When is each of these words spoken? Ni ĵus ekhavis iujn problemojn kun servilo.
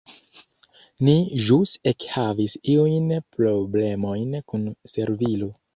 Ni 1.09 1.13
ĵus 1.49 1.75
ekhavis 1.93 2.57
iujn 2.75 3.15
problemojn 3.37 4.39
kun 4.53 4.71
servilo. 4.97 5.57